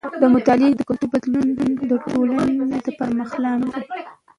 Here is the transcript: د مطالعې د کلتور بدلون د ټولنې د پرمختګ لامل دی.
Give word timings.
د 0.21 0.23
مطالعې 0.35 0.73
د 0.77 0.81
کلتور 0.89 1.09
بدلون 1.13 1.47
د 1.89 1.91
ټولنې 2.05 2.77
د 2.85 2.87
پرمختګ 2.99 3.39
لامل 3.43 3.69
دی. 3.75 3.83